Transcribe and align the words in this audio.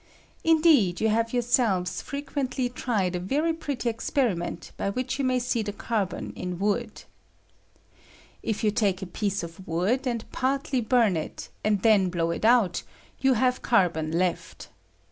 Indeed, 0.43 0.99
you 0.99 1.09
have 1.09 1.31
your 1.31 1.43
selves 1.43 2.01
frequently 2.01 2.69
tried 2.69 3.15
a 3.15 3.19
very 3.19 3.53
pretty 3.53 3.87
experi 3.93 4.35
ment, 4.35 4.71
by 4.75 4.89
which 4.89 5.19
you 5.19 5.25
may 5.25 5.37
see 5.37 5.61
the 5.61 5.71
carbon 5.71 6.33
in 6.35 6.57
wood. 6.57 7.03
If 8.41 8.63
you 8.63 8.71
take 8.71 9.03
a 9.03 9.05
piece 9.05 9.43
of 9.43 9.67
wood, 9.67 10.07
and 10.07 10.25
partly 10.31 10.81
burn 10.81 11.15
it, 11.15 11.49
and 11.63 11.83
then 11.83 12.09
blow 12.09 12.31
it 12.31 12.45
out, 12.45 12.81
you 13.19 13.33
have 13.35 13.61
carbon 13.61 14.11
left. 14.11 14.69